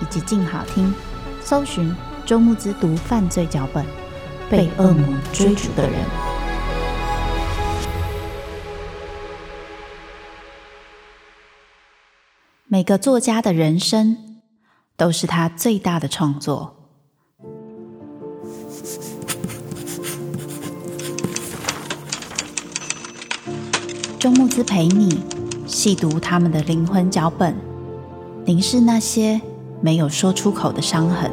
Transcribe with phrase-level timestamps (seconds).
[0.00, 0.92] 以及静好听，
[1.42, 1.94] 搜寻
[2.24, 3.84] 周慕之读犯罪脚本，
[4.50, 5.98] 被恶魔追逐的人。
[12.70, 14.40] 每个作家的人生
[14.96, 16.74] 都是他最大的创作。
[24.18, 25.22] 周慕之陪你
[25.66, 27.56] 细读他们的灵魂脚本，
[28.44, 29.40] 凝视那些
[29.80, 31.30] 没有说出口的伤痕。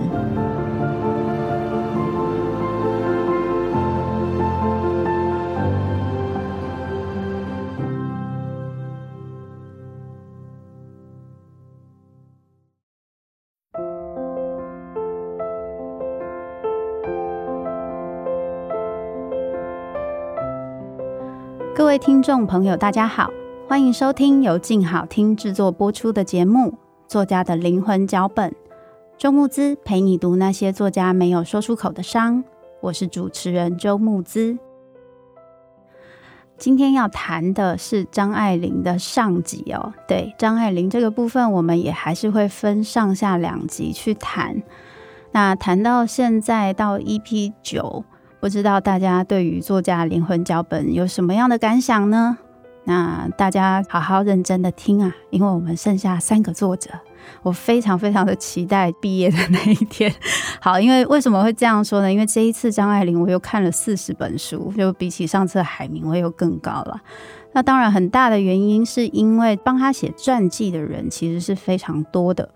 [21.78, 23.30] 各位听众朋友，大家好，
[23.68, 26.72] 欢迎收听由静好听制作播出的节目
[27.08, 28.52] 《作家的灵魂脚本》。
[29.18, 32.44] 周慕姿陪你读那些作家没有说出口的伤。
[32.82, 34.58] 我是主持人周慕姿。
[36.58, 39.94] 今天要谈的是张爱玲的上集哦。
[40.08, 44.64] 对，张爱玲这个部分，我们也还是会分上下两集去谈。
[45.32, 48.04] 那谈到现在到 EP 九。
[48.42, 52.38] 不知道大家对于作家灵魂脚本有什么样的感想呢？
[52.88, 56.92] 那大家好好认真的听啊，因为我们剩下三个作者，
[57.42, 60.14] 我非常非常的期待毕业的那一天。
[60.62, 62.14] 好，因为为什么会这样说呢？
[62.14, 67.02] 因为这一次张爱玲我又看了四十本书， 就比起上次海明我又更高了。
[67.54, 72.48] 那当然很大的原因是因为帮他写传记的人其实是非常多的。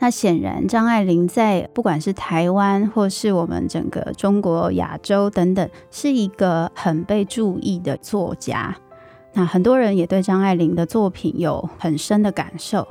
[0.00, 8.76] 那显然，张爱玲在不管是台湾或是我们整个中国、亚洲等等，是一个很被注意的作家。
[9.32, 12.86] 那很多人也对张爱玲的作品有很深的感受。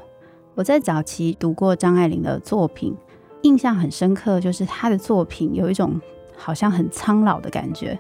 [0.55, 2.95] 我在早期读过张爱玲的作品，
[3.43, 5.99] 印象很深刻，就是她的作品有一种
[6.35, 7.99] 好像很苍老的感觉，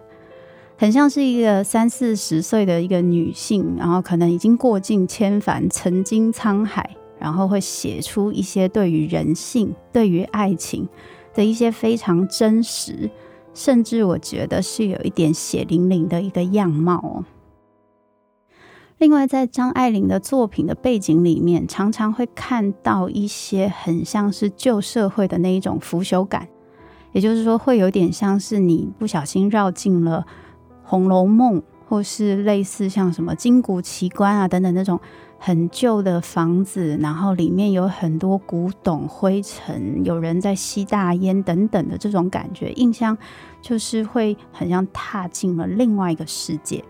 [0.77, 6.89] 很像是一个三四十岁的一个女性，然后可能已经过尽千帆，曾经沧海。
[7.19, 10.89] 然后会写出一些对于人性、对于爱情
[11.35, 13.07] 的一些非常真实，
[13.53, 17.23] 甚至我觉得是有一点血淋淋的一个样貌哦。
[19.01, 26.47] 另外，在张爱玲的作品的背景里面，常常会看到一些很像是旧社会的那一种腐朽感，
[27.11, 30.23] 也就是说，会有点像是你不小心绕进了
[30.83, 31.57] 《红楼梦》，
[31.89, 34.99] 或是类似像什么金谷奇观啊等等那种。
[35.43, 43.17] 很旧的房子，然后里面有很多古董灰尘，有人在吸大烟等等的这种感觉，印象
[43.59, 46.85] 就是会很像踏进了另外一个世界。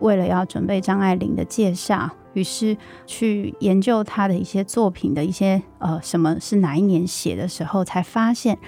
[0.00, 2.76] 为了要准备张爱玲的介绍，于是
[3.06, 8.58] 去研究她的一些作品的一些呃，什么是哪一年写的时候，才发现。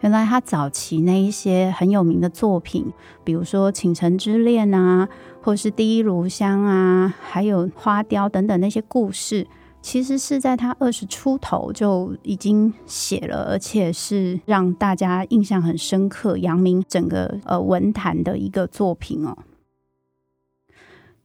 [0.00, 2.92] 原来她早期那一些很有名的作品，
[3.24, 5.08] 比如说《倾城之恋》啊，
[5.40, 9.46] 或是《第一炉香》啊，还有《花雕》等等那些故事，
[9.80, 19.34] 其实是在她二十出头就已经写了，而且是让大家印象很深刻、扬名整个呃文坛的一个作品哦。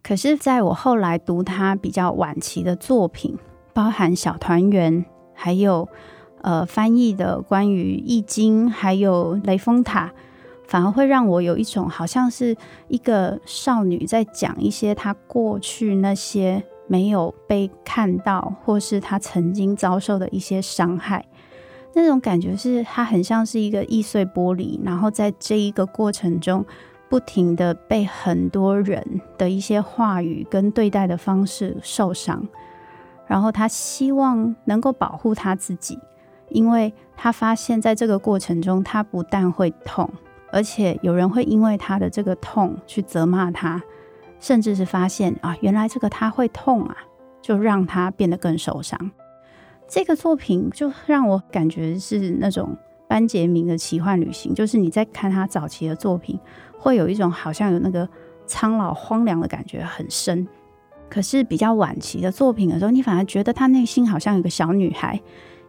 [0.04, 3.38] 可是，在我后来读他比较晚期的作品，
[3.74, 5.04] 包含《小团圆》，
[5.34, 5.88] 还有。
[6.42, 10.08] 呃，翻译的关于《易经》还有《雷峰塔》，
[10.70, 12.56] 反而会让我有一种好像是
[12.88, 21.26] 一个少女在讲一些她过去那些没有被看到，或是她曾经遭受的一些伤害。
[21.94, 26.66] 那种感觉是她很像是一个易碎玻璃，然后在这一个过程中，
[27.10, 32.48] 不停的被很多人的一些话语跟对待的方式受伤，
[33.28, 36.00] 然后他希望能够保护他自己。
[36.50, 40.10] 因为他发现在这个过程中，他不但会痛，
[40.52, 43.80] 而且有人会因为他的这个痛去责骂他，
[44.40, 46.98] 甚至是发现啊，原来这个他会痛啊，
[47.40, 49.12] 就让他变得更受伤。
[49.88, 52.76] 这个作品就让我感觉是那种
[53.10, 56.40] 班杰明的奇幻旅行，就是你在看他早期的作品，
[56.78, 58.08] 会有一种好像有那个
[58.46, 60.48] 苍老荒凉的感觉很深。
[61.10, 65.20] 可是比较晚期的作品的时候，你反而觉得他内心好像有个小女孩，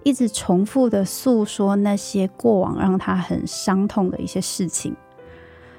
[0.03, 4.95] 一直重复的诉说那些过往让他很伤痛的一些事情。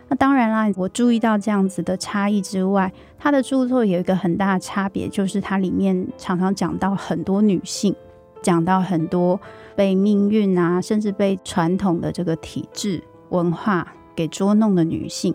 [0.07, 7.95] 那当然啦，我注意到这样子的差异之外，他的著作有一个很大的差别，就是它里面常常讲到很多女性，
[8.41, 9.39] 讲到很多
[9.75, 15.33] 被命运啊，甚至被传统的这个体制文化给捉弄的女性。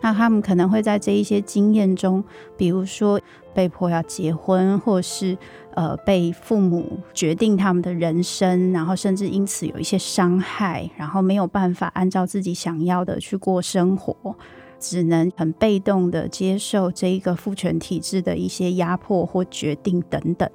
[0.00, 2.22] 那他们可能会在这一些经验中，
[2.58, 3.18] 比如说
[3.54, 5.38] 被迫要结婚，或是
[5.72, 14.36] 呃被父母决定他们的人生，然后甚至因此有一些伤害，然后没有办法按照自己想要的去过生活，
[14.78, 20.46] 只能很被动的接受这一个父权体制的一些压迫或决定等等，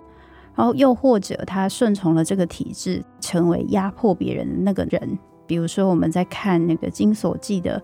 [0.55, 7.81] 然后又或者他顺从了这个体制，成为压迫别人的那个人，比如说我们在看那个《金锁记》的。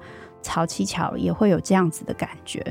[0.48, 2.64] 曹七巧也会有这样子的感觉，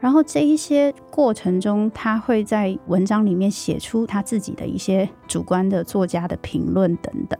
[0.00, 7.38] 然后这一些过程中，他会在文章里面写出他自己的一些主观的作家的评论等等。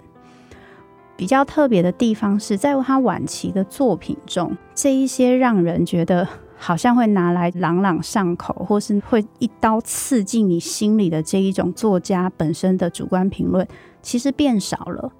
[1.16, 6.28] 比较特别的地方是在他晚期的作品中，这一些让人觉得
[6.62, 13.66] 好像会拿来朗朗上口，或是会一刀刺进你心里的这一种作家本身的主观评论，
[14.02, 15.10] 其实变少了，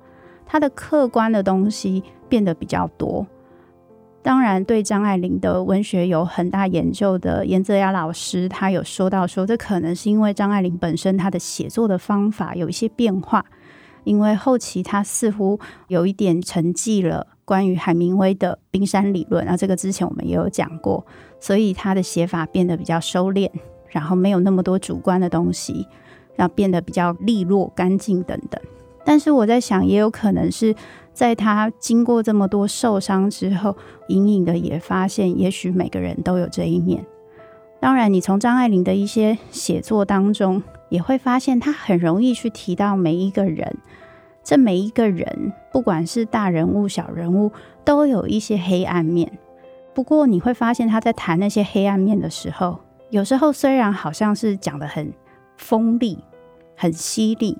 [0.44, 3.26] 他的客观的东西变得比较多。
[4.22, 13.42] 当然，对张爱玲的文学有很大研究的严泽雅老师，他有说到说，这可能是因为张爱玲本身她的写作的方法有一些变化，
[14.04, 15.58] 因为后期她似乎
[15.88, 21.04] 有一点沉寂了关于海明威的冰山理论，那这个之前我们也有讲过，
[21.40, 23.50] 所以他的写法变得比较收敛，
[23.88, 25.84] 然后没有那么多主观的东西，
[26.36, 28.62] 然后变得比较利落、干净等等。
[29.04, 30.72] 但是我在想，也有可能是。
[31.12, 33.76] 在他经过这么多受伤之后，
[34.08, 37.04] 隐隐的也发现，也许每个人都有这一面。
[37.80, 43.76] 当然，你从张爱玲的一些写作当中，也会发现她很容易去提到每一个人。
[44.42, 47.52] 这每一个人，不管是大人物、小人物，
[47.84, 49.38] 都有一些黑暗面。
[49.94, 55.12] 不过，你会发现他在谈那些黑暗面的时候，有时候虽然好像是讲得很
[55.56, 56.18] 锋利、
[56.76, 57.58] 很犀利，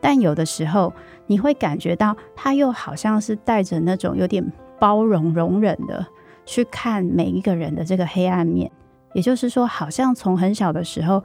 [0.00, 0.92] 但有的时候。
[1.30, 4.42] 你会感觉到他又好像是带着那种有点
[4.78, 6.06] 包容、容忍的
[6.46, 8.72] 去看每一个人的这个黑暗面，
[9.12, 11.22] 也就是说，好像从很小的时候，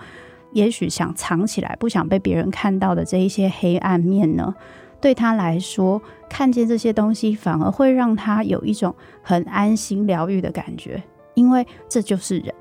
[0.51, 4.53] 也许想藏起来、不想被别人看到的这一些黑暗面呢，
[5.03, 11.03] 对他来说，看见这些东西反而会让他有一种很安心、疗愈的感觉，
[11.33, 12.55] 因为这就是人。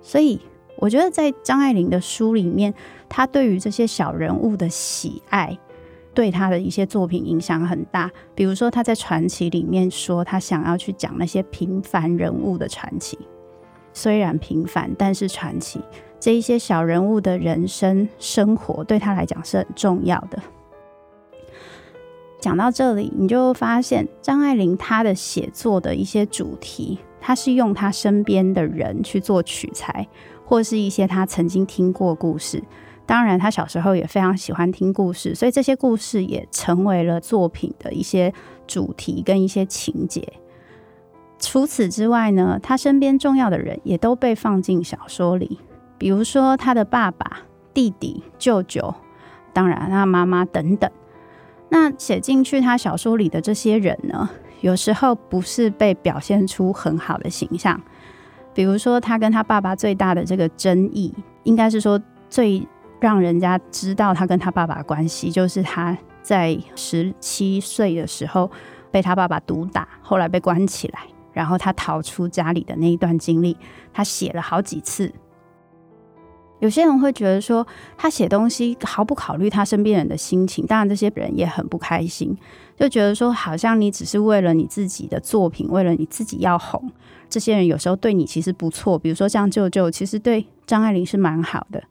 [0.00, 0.40] 所以，
[0.76, 2.72] 我觉得在张爱玲的书里面，
[3.08, 5.58] 他对于这些小人物的喜爱。
[6.14, 13.18] 对他的一些作品影响很大，比如说他在传奇里面说，他想要去讲那些平凡人物的传奇，
[13.92, 15.80] 虽然平凡，但是传奇。
[16.18, 20.40] 这一些小人物的人生生活对他来讲是很重要的。
[22.40, 30.06] 讲到这里，你就发现张爱玲她的写作的一些主题，她是用她身边的人去做取材，
[30.44, 32.62] 或是一些她曾经听过故事。
[33.04, 38.32] 当然，她小时候也非常喜欢听故事，所以这些故事也成为了作品的一些
[38.66, 40.32] 主题跟一些情节。
[41.40, 45.58] 除此之外呢，他身边重要的人也都被放进小说里，
[45.96, 47.40] 比如说他的爸爸、
[47.72, 48.94] 弟弟、舅舅，
[49.52, 50.88] 当然他妈妈等等。
[51.68, 54.28] 那写进去他小说里的这些人呢，
[54.60, 57.80] 有时候不是被表现出很好的形象，
[58.54, 62.66] 比如说他跟他爸爸最大的这个争议，应该是说最。
[63.00, 68.50] 让人家知道他跟他爸爸的关系，就是他在十七岁的时候
[68.90, 73.56] 被他爸爸毒打，后来被关起来，然后他逃出家里的那一段经历，
[73.92, 75.12] 他写了好几次。
[76.60, 82.36] 有些人会觉得说他写东西毫不考虑他身边人的心情，当然这些人也很不开心，
[82.76, 86.90] 就觉得说好像你只是为了你自己的作品，为了你自己要红。
[87.28, 91.82] 这些人有时候对你其实不错，比如说像舅舅，其实对张爱玲是蛮好的。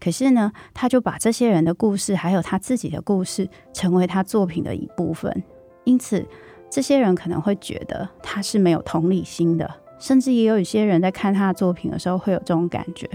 [0.00, 5.42] 可是呢，他就把这些人的故事，还有他自己的故事，成为他作品的一部分。
[5.84, 6.26] 因此，
[6.70, 13.08] 这些人可能会觉得他是没有同理心的，甚至也有一些人在看他的作品的时候会有这种感觉。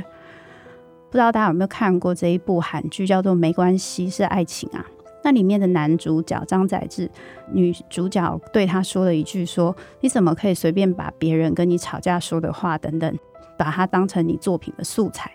[1.11, 4.85] 不知道大家有没有看过这一部韩剧，叫做《没关系是爱情》啊？
[5.23, 7.11] 那里面的男主角张载志，
[7.51, 13.19] 女主角对他说了一句说：“你怎么可以随便把别人跟你吵架说的话等等，
[13.57, 15.29] 把它当成你作品的素材？”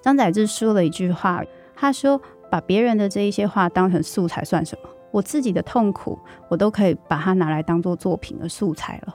[0.00, 1.42] 张载志说了一句话，
[1.74, 4.88] 他说：“把别人的这一些话当成素材算什么？
[5.10, 6.16] 我自己的痛苦，
[6.48, 9.14] 我都可以把它拿来当做作品的素材了。”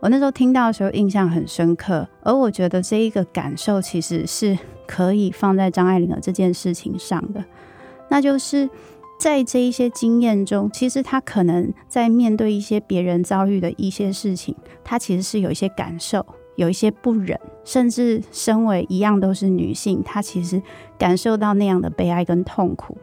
[0.00, 7.44] 我那时候听到的时候印象很深刻，而我觉得这一个感受其实是可以放在张爱玲的这件事情上的，
[8.08, 8.68] 那就是。
[9.18, 16.22] 在这一些经验中，其实他可能在面对一些别人遭遇的一些事情，他其实是有一些感受，
[16.56, 20.60] 有一些不忍，甚至身为一样都是女性，她其实
[20.98, 22.98] 感受到那样的悲哀跟痛苦。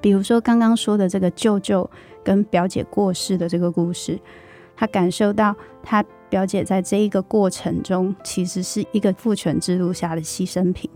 [0.00, 1.90] 比如说刚刚说的这个舅舅
[2.22, 4.16] 跟表姐过世的这个故事，
[4.82, 10.90] 他感受到他表姐在这一个过程中，其实是一个父权制度下的牺牲品。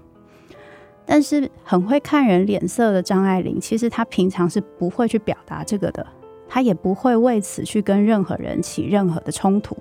[1.05, 6.05] 但是很会看人脸色的张爱玲，其实她平常是不会去表达这个的，
[6.49, 9.79] 她也不会为此去跟任何人起任何的冲突。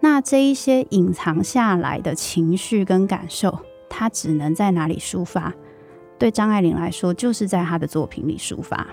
[0.00, 3.58] 那这一些隐藏下来的情绪跟感受，
[3.90, 5.52] 她只能在哪里抒发？
[6.16, 8.86] 对张爱玲来说，就是在她的作品里抒发。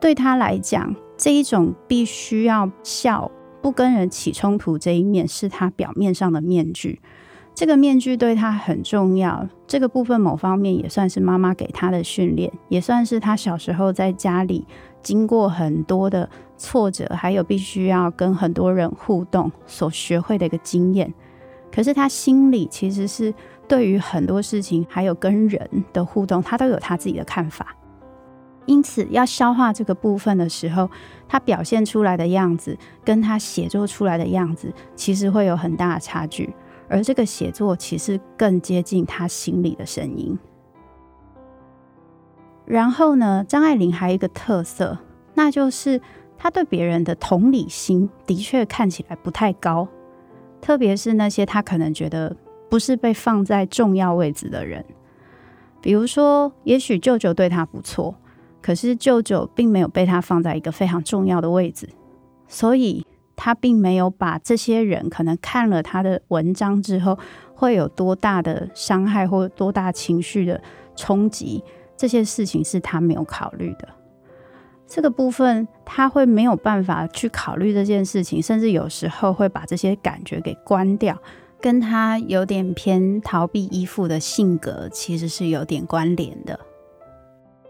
[0.00, 7.00] 对她来讲，这一种必须要笑，不跟人起冲突这一面，是他表面上的面具。
[7.54, 14.66] 这个面具对他很重要，这个部分某方面也算是妈妈给他的训练，也算是他小时候在家里
[15.00, 21.14] 经过很多的挫折，还有必须要跟很多人互动所学会的一个经验。
[21.72, 23.32] 可是他心里其实是
[23.68, 27.76] 对于很多事情，还有跟人的互动，他都有他自己的看法。
[28.66, 30.88] 因此，要消化这个部分的时候，
[31.28, 36.54] 他表现出来的样子跟他写作出来的样子，其实会有很大的差距。
[36.88, 40.38] 而这个写作其实更接近他心里的声音。
[42.66, 44.98] 然后呢，张爱玲还有一个特色，
[45.34, 46.00] 那就是
[46.38, 49.88] 她对别人的同理心的确看起来不太高，
[50.60, 52.36] 特别是那些她可能觉得
[52.68, 54.84] 不是被放在重要位置的人，
[55.80, 58.14] 比如说，也许舅舅对她不错，
[58.62, 61.88] 可是舅舅并没有被他放在一个非常重要的位置，
[62.46, 63.04] 所以。
[63.34, 67.18] 他并没有把这些人可能看了他的文章之后
[67.54, 70.62] 会有多大的伤害或多大情绪的
[70.94, 71.64] 冲击，
[71.96, 73.88] 这些事情是他没有考虑的。
[74.86, 81.16] 这个部分他会没有办法去考虑这件事情，甚至有时候会把这些感觉给关掉，
[81.60, 86.60] 跟他有点偏逃避依附的性格其实是有点关联的。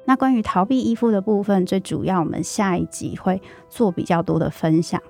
[0.05, 5.01] 那关于逃避依附的部分，最主要我们下一集会做比较多的分享。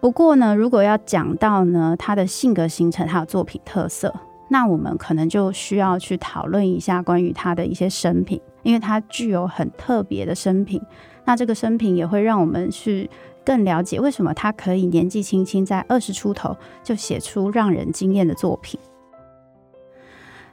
[0.00, 4.14] 不过呢，如果要讲到呢，他的性格形成，还有作品特色，
[4.48, 10.82] 那我们可能就需要去讨论一下关于他的一些生平，因为他具有很特别的生平。
[11.24, 13.08] 那这个生平也会让我们去
[13.46, 18.78] 更了解为什么他可以年纪轻轻在二十出头就写出让人惊艳的作品。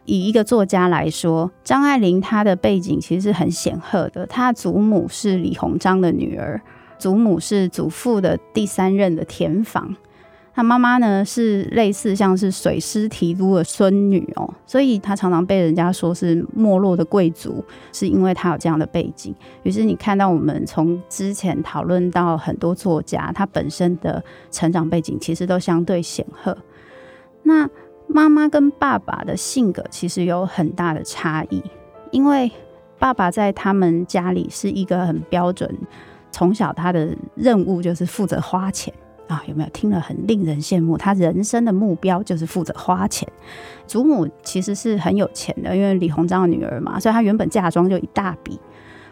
[0.05, 6.62] 以一个作家来说，张爱玲她的背景其实是很显赫的，她祖母是李鸿章的女儿。
[6.98, 9.96] 祖母是祖父的第三任的田房，
[10.53, 19.34] 他妈妈呢是类似像是水师提督的孙女哦，所以她常常被人家说是没落的贵族，是因为她有这样的背景。
[19.63, 26.55] 于是你看到我们从之前讨论到很多作家，他本身的成长背景其实都相对显赫。
[27.41, 27.67] 那
[28.13, 31.63] 妈妈跟爸爸的性格其实有很大的差异，
[32.12, 32.51] 因为
[33.00, 35.75] 爸爸在他们家里是一个很标准。
[36.34, 38.94] 从小他的任务就是负责花钱
[39.27, 40.98] 啊，有没有听了很令人羡慕？
[40.98, 43.27] 他人生的目标就是负责花钱。
[43.86, 48.58] 祖母其实是很有钱的，因为李鸿章的女儿嘛，所以她原本嫁妆就一大笔。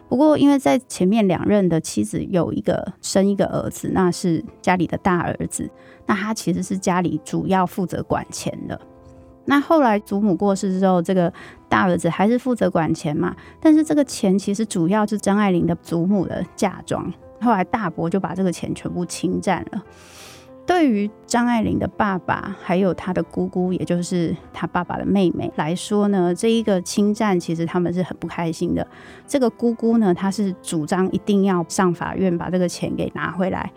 [0.07, 5.69] 不过因为在前面两任的妻子有一个生一个儿子，那是家里的大儿子，
[6.05, 8.79] 那他其实是家里主要负责管钱的。
[9.49, 11.33] 那后来祖母过世之后，这个
[11.67, 13.35] 大儿子还是负责管钱嘛。
[13.59, 17.11] 但是这个钱其实主要是张爱玲的祖母的嫁妆。
[17.41, 19.83] 后来大伯就把这个钱全部侵占了。
[20.67, 28.87] 对于张爱玲的爸爸还有她的姑姑，也就是她爸爸的妹妹来说呢，这一个侵占其实他们是很不开心的。
[29.25, 33.71] 这个姑姑呢，她是主张一定要上法院把这个钱给拿回来。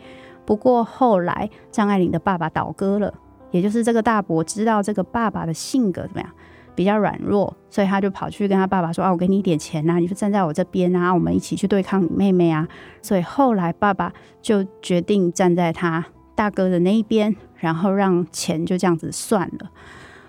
[0.44, 3.14] 不过后来张爱玲的爸爸倒戈了。
[3.52, 6.28] 也就是这个大伯知道这个爸爸的性格怎么样，
[6.74, 12.66] 比较软弱，所以他就跑去跟他爸爸说：“啊，我给你一点钱啊，你就站在我这边啊，我们一起去对抗你妹妹啊。”
[13.00, 16.04] 所以后来爸爸就决定站在他
[16.34, 19.70] 大哥的那一边，然后让钱就这样子算了。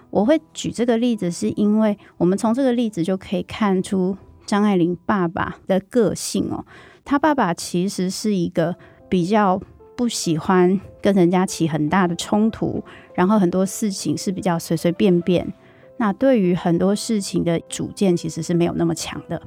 [0.09, 4.15] 我会举这个例子，是因为我们从这个例子就可以看出
[4.45, 6.65] 张爱玲爸爸的个性哦。
[7.05, 8.75] 他爸爸其实是一个
[9.09, 9.59] 比较
[9.95, 12.83] 不喜欢跟人家起很大的冲突，
[13.13, 15.53] 然后很多事情是比较随随便便。
[15.97, 19.41] 那对于很多事情的主见其实是没有那么强的。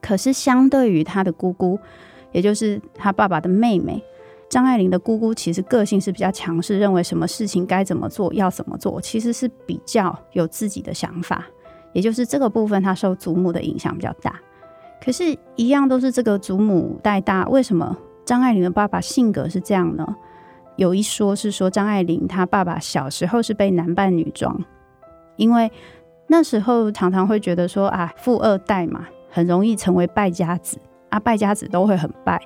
[0.00, 1.78] 可是相对于他的姑姑，
[2.32, 4.02] 也就是他爸爸的妹妹。
[4.50, 11.44] 张爱玲的姑姑其实个性是比较强势，认为什么事情该怎么做，要怎么做，其实是比较有自己的想法。
[11.92, 14.38] 也就是这个部分，她受祖母的影响比较大。
[15.02, 20.16] 可是，一样都是这个祖母带大，为什么张爱玲的爸爸性格是这样呢？
[20.76, 24.60] 有一说是说，张爱玲她爸爸小时候是被男扮女装，
[25.36, 25.70] 因为
[26.26, 30.78] 那时候常常会觉得说啊，富二代嘛，很容易成为败家子
[31.10, 32.40] 啊，败家子都会很败。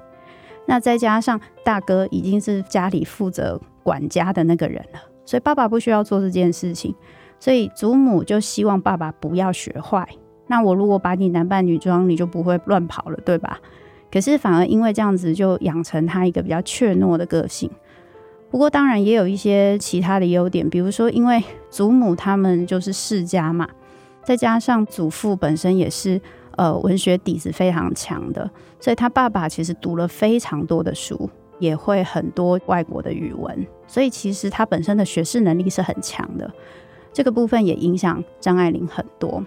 [0.67, 6.95] 那再加上大哥已经是家里负责管家的那个人了，所以爸爸不需要做这件事情，
[7.41, 10.07] 所以祖母就希望爸爸不要学坏。
[10.49, 13.59] 那我如果把你男扮女装，你就不会乱跑了，对吧？
[14.11, 17.71] 可是反而因为这样子，就养成他一个比较怯懦的个性。
[18.51, 23.69] 不过当然也有一些其他的优点，比如说因为祖母他们就是世家嘛，
[24.25, 26.21] 再加上祖父本身也是。
[26.59, 28.51] 呃，文学底子非常强的，
[28.81, 36.53] 所以他爸爸其实读了非常多的书，也会很多外国的语文，所以其实他本身的学识能力是很强的。
[37.13, 39.41] 这个部分也影响张爱玲很多。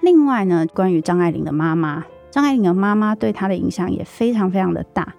[0.00, 2.06] 另外呢，关于张爱玲的妈妈，
[2.38, 5.12] 张爱玲的妈妈对她的影响也非常非常的大。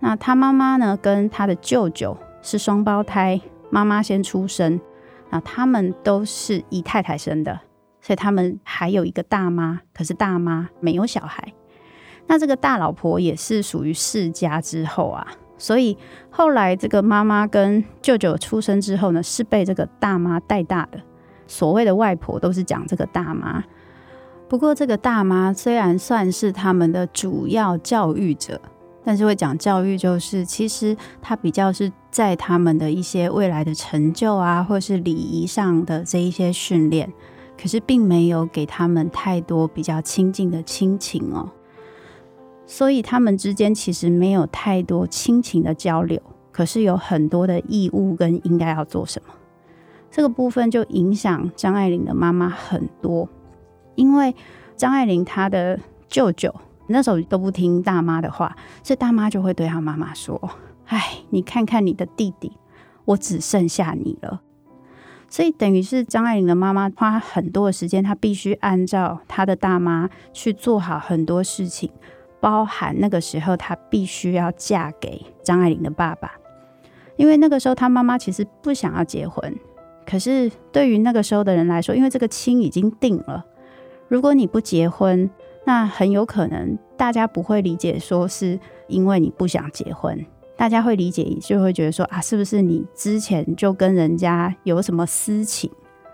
[0.00, 4.80] 那她妈妈呢，跟她的舅舅是双胞胎，妈妈先出生，
[5.28, 7.60] 那他们都是姨太太生的。
[8.00, 11.52] 所以他们还有一个大妈，可是大妈没有小孩。
[12.28, 15.26] 那这个大老婆也是属于世家之后啊，
[15.58, 15.98] 所以
[16.30, 20.98] 后来这个妈妈跟舅舅出生之后呢，是被这个大妈带大的。
[21.46, 23.62] 所谓的外婆都是讲这个大妈。
[24.54, 28.60] 不过这个大妈虽然算是他们的主要教育者，
[29.02, 37.12] 但是会讲教育，就是其实她比较是在他们的一些未来的成就啊，或是礼仪上的这一些训练。
[37.60, 41.50] 可是并没有给他们太多比较亲近的亲情哦，
[42.64, 46.22] 所以他们之间其实没有太多亲情的交流。
[46.52, 49.34] 可是有很多的义务跟应该要做什么，
[50.12, 53.28] 这个部分就影响张爱玲的妈妈很多。
[53.94, 54.34] 因为
[54.76, 55.78] 张爱玲她的
[56.08, 56.54] 舅舅
[56.86, 60.40] 那时候都不听大妈的话，所以大妈就会对她妈妈说
[60.86, 62.52] ：“哎，你看看你的弟弟，
[63.04, 64.42] 我只剩下你了。”
[65.30, 71.90] 所以等于是张爱玲的妈妈花很多的时间，她必须按照她的大妈去做好很多事情，
[72.38, 76.32] 包含那个时候她必须要嫁给张爱玲的爸爸，
[77.16, 79.56] 因为那个时候她妈妈其实不想要结婚，
[80.06, 83.44] 可是对于那个时候的人来说，因为这个亲已经定了，
[84.08, 85.28] 如果你不结婚，
[85.64, 90.24] 那很有可能大家不会理解说是因为你不想结婚。
[90.56, 95.68] 大家会理解，就会觉得说啊，是不是你之前就跟人家有什么私情，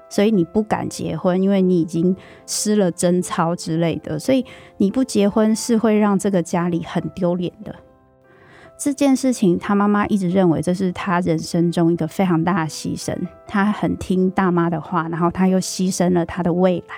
[0.08, 4.46] 所以你不敢结婚，因为你已经失了贞操之类的，所以
[4.78, 7.74] 你不结婚是会让这个家里很丢脸的。
[8.78, 13.14] 这件事情，他妈妈一直认为这是他人生中一个非常大的牺牲。
[13.46, 16.94] 他很听大妈的话，然后他又牺牲了他的未来，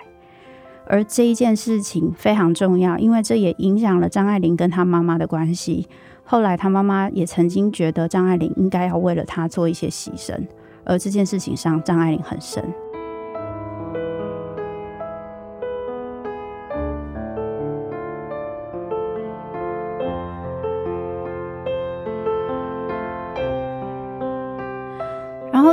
[0.93, 5.89] 而这一件事情非常重要，因为这也影响了张爱玲跟她妈妈的关系。
[6.23, 10.39] 后来，她妈妈也曾经觉得张爱玲应该要为了她做一些牺牲，
[10.85, 12.63] 而这件事情上，张爱玲很深。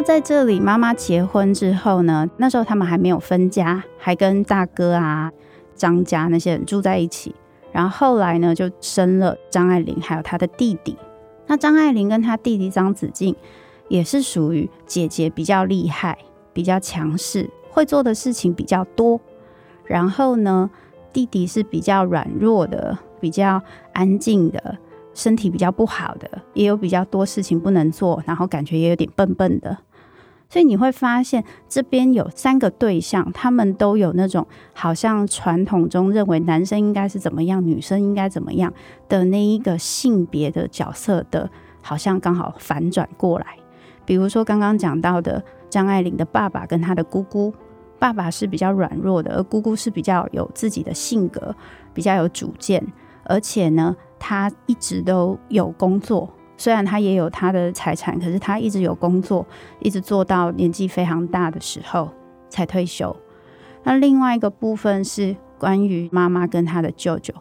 [0.01, 5.31] 在这里，妈妈结婚之后呢，那时候他们还没有分家，还跟大哥啊、
[5.75, 7.35] 张家那些人住在一起。
[7.71, 10.95] 然后后来呢，就生了张爱玲，还有她的弟弟。
[11.47, 13.35] 那张爱玲跟她弟弟张子静，
[13.87, 16.17] 也是属于姐姐比较厉害、
[16.53, 19.19] 比较强势，会做的事情比较多。
[19.83, 20.69] 然后呢，
[21.11, 23.61] 弟弟是比较软弱的、比较
[23.93, 24.77] 安静的，
[25.13, 29.77] 身体比较不好的，也有比较多事情不能做，然后感觉也有点笨笨的。
[30.49, 38.73] 所以你会发现，这边有三个对象，他们都有那种好像传统中认为男生应该是怎么样，女生应该怎么样
[39.07, 41.47] 的那一个性别的角色的，
[41.83, 43.45] 好像刚好反转过来。
[44.05, 47.53] 比如说刚刚讲到的张爱玲的爸爸跟她的姑姑，
[47.99, 51.55] 爸爸是比较软弱的，而姑姑是比较有自己的性格，
[51.93, 52.83] 比较有主见，
[53.23, 56.27] 而且呢，她一直都有工作。
[56.59, 59.43] 虽然他也有他的财产，可是他一直有工作，
[59.79, 62.11] 一直做到年纪非常大的时候。
[62.51, 63.15] 才退休。
[63.83, 67.31] 那另外一个部分是关于妈妈跟他的舅舅，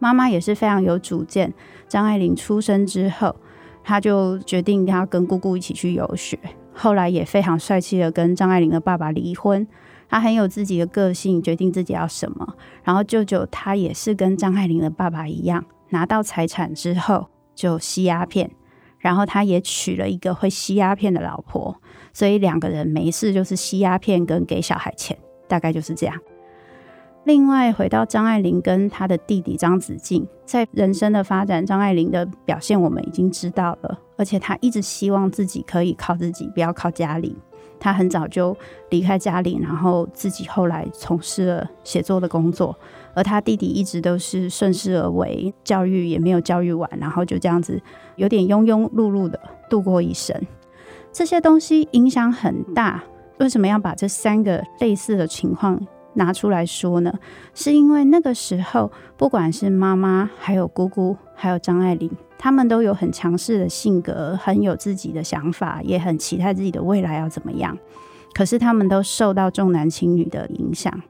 [0.00, 1.54] 妈妈也是非常有主见。
[1.86, 3.36] 张爱玲出生之后，
[3.84, 6.36] 她就决定要跟姑姑一起去游学，
[6.74, 9.64] 后来也非常帅气的跟张爱玲的爸爸离婚。
[10.08, 12.54] 她很有自己的个性，决定自己要什么。
[12.82, 18.50] 然后舅舅他也是跟张爱玲的爸爸一样，拿到财产之后就吸鸦片，
[18.98, 21.74] 然后他也娶了一个会吸鸦片的老婆，
[22.12, 25.16] 所以两个人没事就是吸鸦片跟给小孩钱。
[25.48, 26.16] 大概就是这样。
[27.22, 37.36] 另外，回到张爱玲跟她的弟弟张子静，在人生的发展，张爱玲的表现我们已经知道了，而且她一直希望自己可以靠自己，不要靠家里。
[37.78, 38.56] 她很早就
[38.90, 42.76] 离开家里，然后自己后来从事了写作的工作，
[43.16, 47.80] 而他弟弟一直都是顺势而为，教育也没有教育完，然后就这样子
[48.14, 50.40] 有点庸庸碌碌的度过一生。
[51.10, 53.02] 这些东西影响很大。
[53.38, 55.78] 为什么要把这三个类似的情况
[56.14, 57.12] 拿出来说呢？
[57.52, 67.76] 是因为那个时候，不管是妈妈、还有姑姑、还有张爱玲，他们都有很强势的性格，很有自己的想法，也很期待自己的未来要怎么样。
[68.32, 71.02] 可是他们都受到重男轻女的影响。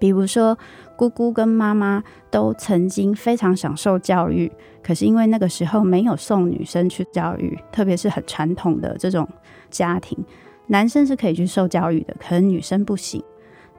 [0.00, 0.58] 比如说，
[0.96, 4.50] 姑姑跟妈妈都曾经非常享受教育，
[4.82, 9.28] 可是因为那个时候没有送女生去教育，特别是很传统的这种
[9.70, 10.18] 家庭。
[10.66, 13.22] 男生是可以去受教育的，可是女生不行。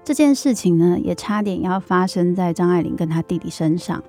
[0.04, 4.04] 这件事情呢，也差点要发生在张爱玲跟她弟弟身上。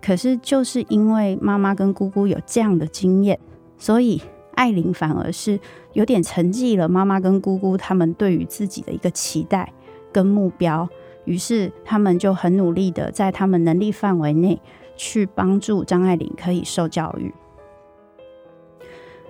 [0.00, 3.38] 可是就是因为妈妈跟姑姑有这样的经验，
[3.76, 4.22] 所以
[4.54, 5.58] 爱玲反而是
[5.94, 9.72] 有点沉寂了妈妈跟姑姑他们对于自己的一个期待
[10.12, 10.88] 跟目标。
[11.28, 14.58] 于是他们就很努力的在他们能力范围内
[14.96, 17.32] 去帮助张爱玲可以受教育。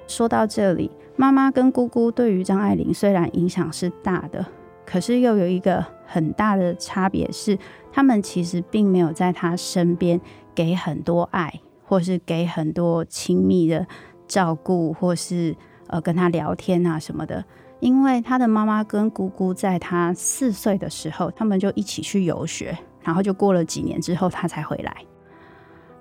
[0.07, 0.91] 说到这里。
[1.21, 4.47] 妈妈跟姑姑对于张爱玲虽然影响是大的，
[4.87, 7.59] 可是又有一个很大的差别是，
[7.91, 10.21] 他们其实并没有在她身边
[10.55, 11.53] 给很多爱，
[11.85, 13.85] 或是给很多亲密的
[14.29, 15.57] 照顾，或是
[15.89, 17.45] 呃跟她聊天啊什么的。
[17.81, 24.97] 因为他的妈妈跟姑姑在他四岁的时候，他们就一起去游学，然后就过了几年之后，他才回来。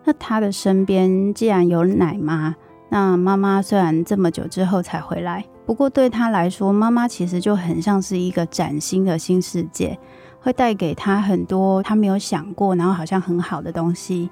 [0.04, 2.56] 那他的身边既然有奶妈。
[2.90, 10.00] 那妈妈虽然这么久之后才回来，不过对他来说，妈妈其实就很像是一个崭新的新世界，
[10.40, 14.30] 会带给他很多他没有想过，然后好像很好的东西，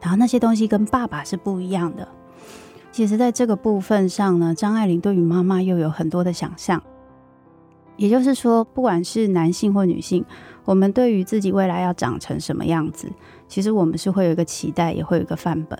[0.00, 2.08] 然后那些东西跟爸爸是不一样的。
[2.98, 6.82] 其实，在这个部分上呢，张爱玲对于妈妈又有很多的想象。
[7.96, 10.24] 也就是说，不管是男性或女性，
[10.64, 13.08] 我们对于自己未来要长成什么样子，
[13.46, 15.78] 其实我们是会有一个期待，也会有一个范本。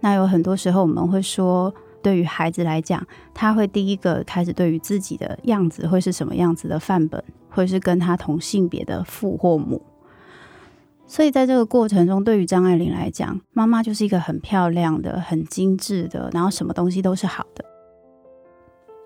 [0.00, 9.80] 那有很多时候，我们会说，对于孩子来讲，他会第一个开始对于自己的样子会是什么样子的范本，会是跟他同性别的父或母。
[11.12, 17.62] 所以在这个过程中，对于张爱玲来讲，妈妈就是一个很漂亮的、很精致的，然后什么东西都是好的。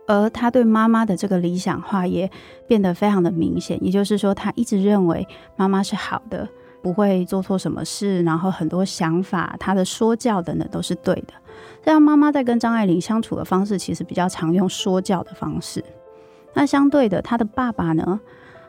[0.07, 2.31] 而他对妈妈的这个理想化也
[2.69, 6.49] 变得非常的明显，也就是说，他一直认为妈妈是好的。
[6.81, 11.35] 不会做错什么事，然后很多想法，他的说教等等都是对的。
[11.83, 15.85] 这样妈妈在跟张爱玲相处的方式，其实比较常用说教的方式。
[16.55, 18.21] 那相对的，他的爸爸呢？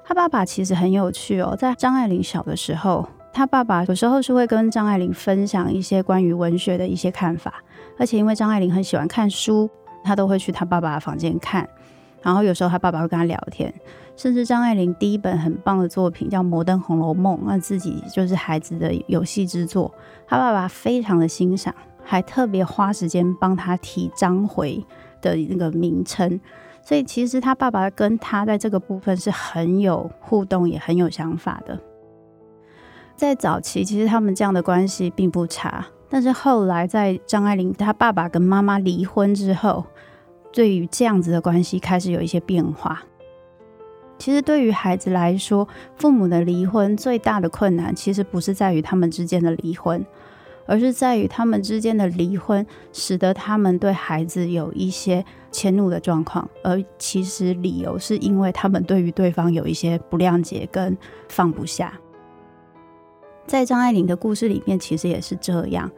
[0.03, 1.55] 他爸爸其实很有趣哦。
[1.55, 7.53] 在张爱玲小的时候，他爸爸有时候是会跟张爱玲分享一些关于文学的一些看法，
[7.99, 9.69] 而且因为张爱玲很喜欢看书，
[10.03, 11.69] 他都会去他爸爸的房间看。
[12.23, 13.71] 然后有时候他爸爸会跟他聊天，
[14.15, 19.93] 甚至张爱玲第一本很棒的作品叫《摩登红楼梦》，那自己就是孩子的游戏之作，
[20.25, 21.71] 他爸爸非常的欣赏，
[22.03, 24.83] 还特别花时间帮他提章回
[25.21, 26.41] 的那个名称。
[26.81, 31.79] 所以其实他爸爸跟他在这个部分是很有互动，也很有想法的。
[33.17, 39.83] 在早期，其实他们这样的关系并不差，但是后来在张爱玲她爸爸跟妈妈离婚之后。
[40.53, 43.03] 对于这样子的关系开始有一些变化。
[44.17, 50.03] 其实对于孩子来说，父母的离婚最大的困难，其实不是在于他们之间的离婚，
[50.65, 56.49] 而是在于他们之间的离婚，使得他们对孩子有一些迁怒的状况。
[56.63, 60.97] 而其实理由是因为他们对于对方有一些不谅解跟
[61.29, 61.93] 放不下。
[63.47, 65.89] 在张爱玲的故事里面，其实也是这样。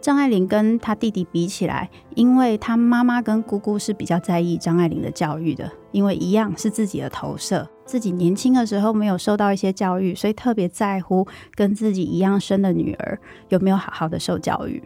[0.00, 14.82] 张爱玲跟她弟弟比起来，因为她妈妈跟姑姑是比较在意张爱玲的教育的，因为一样是自己的投射，自己年轻的时候没有受到一些教育，所以特别在乎跟自己一样生的女儿有没有好好的受教育。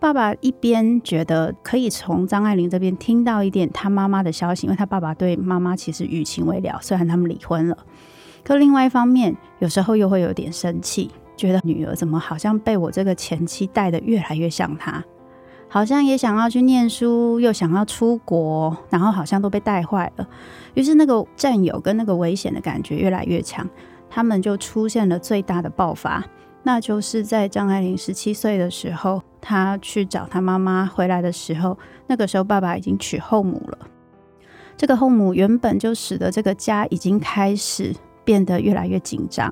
[0.00, 7.78] 爸爸一边觉得可以从张爱玲这边听到一点他妈妈的消息，因为他爸爸对妈妈其实余情未了，虽然他们离婚了。
[8.48, 15.04] 可另外一方面，有时候又会有点生气，觉得女儿怎么好像被我这个前妻带得越来越像她，
[15.68, 20.26] 好像也想要去念书，又想要出国，然后好像都被带坏了。
[20.72, 23.68] 于是那个占有跟那个危险的感觉越来越强，
[24.08, 26.24] 他们就出现了最大的爆发，
[26.62, 33.78] 那就是在张爱玲十七岁的时候，她去找她妈妈回来的时候，那个时候爸爸已经娶后母了。
[34.74, 37.94] 这个后母原本就使得这个家已经开始。
[38.28, 39.50] 变得越来越紧张，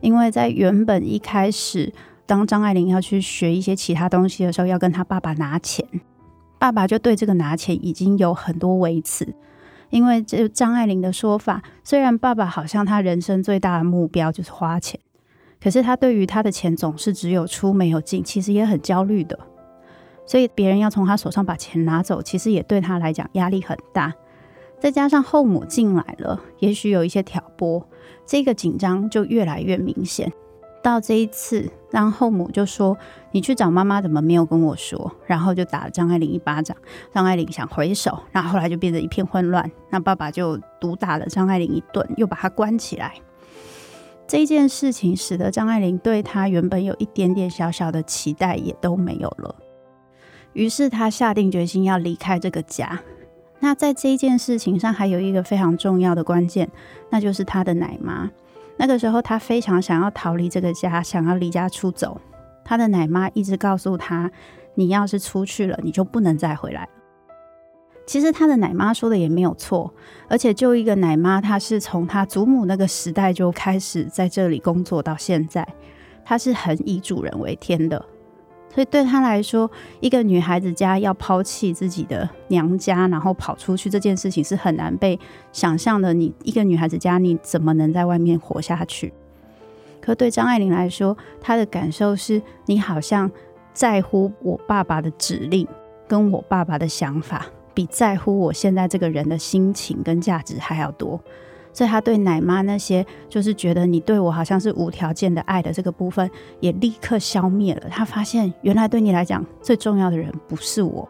[0.00, 1.92] 因为在原本一开始，
[2.26, 5.86] 当张爱玲要去学一些其他东西的时候，要跟她爸爸拿钱，
[6.58, 9.36] 爸爸就对这个拿钱已经有很多维持。
[9.90, 14.98] 因为这张爱玲的说法，虽然爸爸好像他人生最大的目标就是花钱，
[15.62, 19.38] 可是他对于他的钱总是只有出没有进，其实也很焦虑的。
[20.26, 24.12] 所以别人要从他手上把钱拿走，其实也对他来讲压力很大。
[24.80, 27.86] 再加上后母进来了，也许有一些挑拨，
[28.26, 30.32] 这个紧张就越来越明显。
[30.80, 32.96] 到这一次，让后母就说
[33.32, 36.74] ：“你去找妈妈，怎么没有跟我说？”然后就打了张爱玲一巴掌。
[37.12, 39.68] 张爱玲想回手，然后后来就变得一片混乱。
[39.90, 43.14] 那爸爸就毒打了张爱玲一顿，又把她关起来。
[44.28, 49.56] 这件事情使得张爱玲对她原本有一点点小小的期待也都没有了。
[50.52, 53.00] 于是她下定决心要离开这个家。
[53.60, 56.70] 那在这一件事情上，还有一个非常重要的关键，
[57.10, 58.30] 那就是他的奶妈。
[58.76, 62.20] 那个时候，他非常想要逃离这个家，想要离家出走。
[62.64, 64.30] 他的奶妈一直告诉他
[64.76, 66.88] ：“你要是出去了，你就不能再回来了。”
[68.06, 69.92] 其实他的奶妈说的也没有错，
[70.28, 75.66] 而且就一个奶妈，她是从他祖母那个时代就开始在这里工作到现在，
[76.24, 78.02] 她是很以主人为天的。
[78.78, 85.18] 所以对他来说，一个女孩子家要抛弃自己的娘家，然后跑出去这件事情是很难被
[85.50, 86.14] 想象的。
[86.14, 89.12] 你一个女孩子家，你怎么能在外面活下去？
[90.00, 93.28] 可对张爱玲来说，她的感受是你好像
[93.72, 95.66] 在乎我爸爸的指令，
[96.06, 101.20] 跟我爸爸的想法，比在乎我现在这个人的心情跟价值还要多。
[101.78, 107.88] 所以他对奶妈那些就是觉得你对我好像是无条件的爱的这个部分，也立刻消灭了。
[107.88, 111.08] 他发现原来对你来讲最重要的人不是我，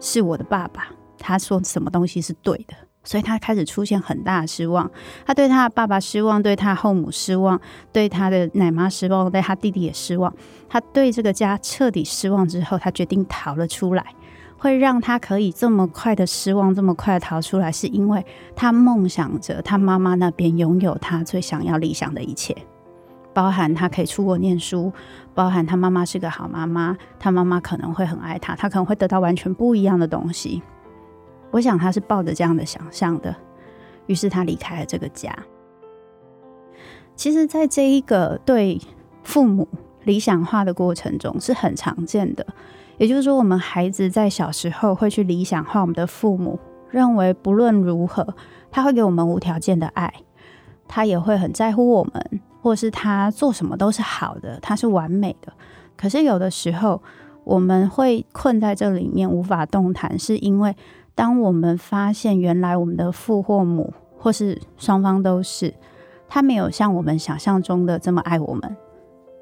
[0.00, 0.88] 是我的爸爸。
[1.16, 4.90] 他说什么东西是对的，所以他开始出现很大的失望。
[5.24, 7.60] 他对他的爸爸失望，对他后母失望，
[7.92, 10.34] 对他的奶妈失望，对他弟弟也失望。
[10.68, 14.04] 他对这个家彻底失望之后，他决定逃了出来。
[14.58, 22.56] 会让他可以这么快的失望，这么快逃出来，是因为他梦想着他妈妈那边拥有他最想要理想的一切，
[23.34, 24.92] 包含他可以出国念书，
[25.34, 30.62] 包含他妈妈是个好妈妈，他妈妈可能会很爱他，他可能会得到完全不一样的东西。
[31.50, 33.34] 我想他是抱着这样的想象的，
[34.06, 35.36] 于是他离开了这个家。
[37.14, 38.80] 其实，在这一个对
[39.22, 39.68] 父母
[40.04, 42.46] 理想化的过程中，是很常见的。
[42.98, 46.58] 也就是说，我们孩子在小时候会去理想化我们的父母，
[46.90, 48.26] 认为不论如何，
[48.70, 50.12] 他会给我们无条件的爱，
[50.88, 55.52] 他也会很在乎我们，或是他做什么都是好的，他是完美的。
[55.96, 57.02] 可是有的时候，
[57.44, 60.74] 我们会困在这里面无法动弹，是因为
[61.14, 65.74] 当我们发现原来我们的父或母，或是双方都是，
[66.28, 68.76] 他没有像我们想象中的这么爱我们，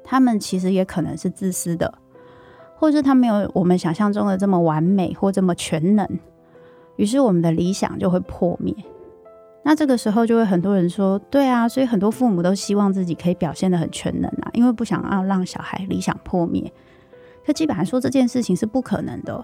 [0.03, 1.93] 他们其实也可能是自私的。
[2.77, 6.07] 或是他没有我们想象中的这么完美或这么全能，
[6.97, 8.75] 于是我们的理想就会破灭。
[9.63, 16.71] 那这个时候就会很多人说：“对啊，所以很多父母都希望自己可以表现得很全能啊，因为不想要让小孩理想破灭。”
[17.43, 19.43] 可基本上说这件事情是不可能的，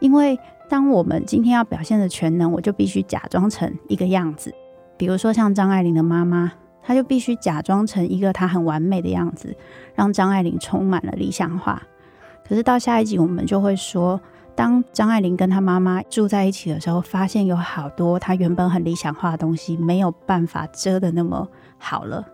[0.00, 4.52] 因为当我们今天要表现的全能，我就必须假装成一个样子。
[4.96, 9.56] 比如说像张爱玲的妈妈，她就必须假装成一个她很完美的样子，
[9.94, 11.82] 让张爱玲充满了理想化。
[12.50, 14.20] 可是到下一集，我们就会说，
[14.56, 21.46] 当张爱玲跟她妈妈住在一起的时候，发现有好多她原本很理想化的东西没有办法遮得那么
[21.78, 22.26] 好了，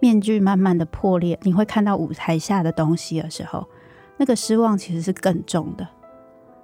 [0.00, 3.64] 面具慢慢的破裂，你会看到舞台下的东西的时候，
[4.16, 5.86] 那个失望其实是更重的。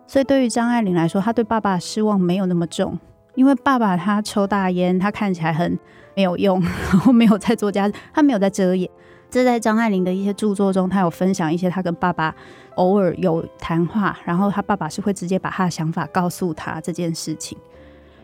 [0.09, 2.99] 所以对于张爱玲来说，她对爸爸的失望没有那么重，
[3.37, 5.79] 因为爸爸他抽大烟，他看起来很
[6.17, 8.91] 没有用，然后没有在做家，他没有在遮掩。
[9.31, 12.35] 这在张爱玲的一些著作中，他有分享一些他跟爸爸
[12.79, 17.59] 偶尔有谈话，然后他爸爸是会直接把他的想法告诉他这件事情，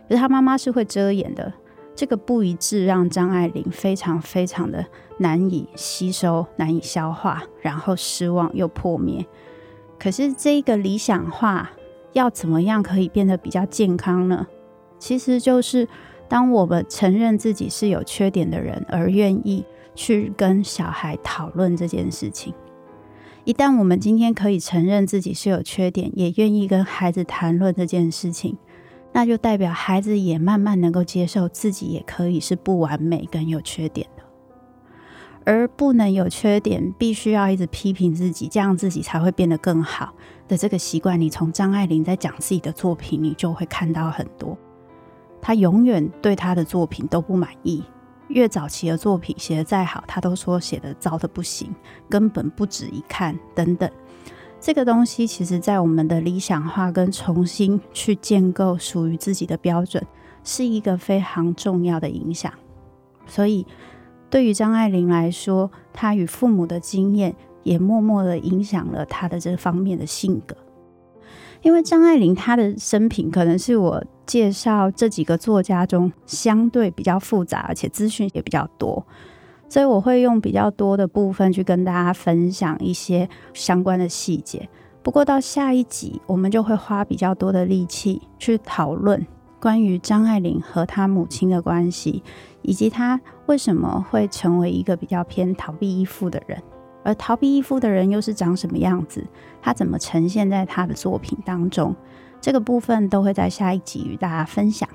[0.08, 1.52] 可是他妈妈是会遮掩的。
[1.96, 4.84] 这个不一致让张爱玲非常非常的
[5.18, 9.24] 难以吸收、难以消化，然后失望又破灭。
[9.98, 11.70] 可是这个理想化
[12.12, 14.46] 要怎么样可以变得比较健康呢？
[14.98, 15.86] 其实就是
[16.28, 19.64] 当我们承认自己是有缺点的人，而愿意
[19.94, 22.52] 去跟小孩讨论这件事情。
[23.44, 28.56] 一旦我们今天可以承认自己是有缺点，也愿意跟孩子谈论这件事情，
[29.12, 34.22] 那就代表孩子也慢慢能够接受自己也可以是不完美跟有缺点的。
[35.44, 40.14] 而不能有缺点，必须要一直批评自己，这样自己才会变得更好
[40.48, 44.56] 的这个习惯，你从张爱玲在讲自己的作品，你就会看到很多。
[45.42, 47.84] 她永远对她的作品都不满意，
[48.28, 51.74] 越早期的作品写得再好，他都说写得糟的不行，
[52.08, 53.90] 根本不值一看等等。
[54.60, 60.04] 这个东西其实，在我们的理想化跟重新去建构属于自己的标准，
[60.42, 62.52] 是一个非常重要的影响。
[63.26, 63.66] 所以。
[64.30, 67.32] 对于张爱玲来说，她与父母的经验
[67.62, 70.56] 也默默的影响了她的这方面的性格。
[71.64, 79.04] 因为张爱玲她的生平可能是我介绍这几个作家中相对比较复杂，而且资讯也比较多，
[79.68, 84.68] 所以我会用比较多的部分去跟大家分享一些相关的细节。
[85.02, 89.26] 不过到下一集，我们就会花比较多的力气去讨论。
[89.58, 92.22] 关于张爱玲和她母亲的关系，
[92.60, 96.62] 以及她为什么会成为一个比较偏逃避依附的人，
[97.04, 99.24] 而逃避依附的人又是长什么样子？
[99.62, 101.94] 他怎么呈现在他的作品当中？
[102.40, 104.88] 这个部分都会在下一集与大家分享。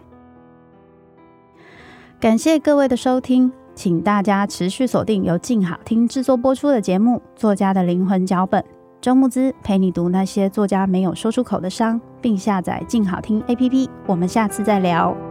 [2.20, 8.62] 感谢各位的收听，请大家持续锁定由静好听制作播出的节目《作家的灵魂脚本》。
[9.00, 13.88] 周木之陪你读那些作家没有说出口的伤，并下载静好听 APP。
[14.06, 15.29] 我们下次再聊。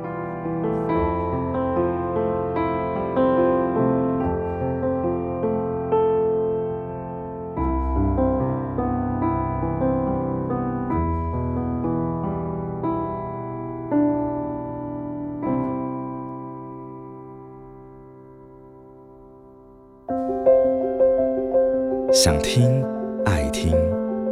[22.20, 22.84] 想听。
[23.24, 23.72] 爱听，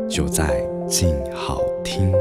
[0.09, 2.13] 就在静好听。